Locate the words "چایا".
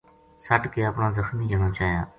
1.77-2.03